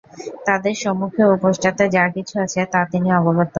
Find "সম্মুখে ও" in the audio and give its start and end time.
0.77-1.43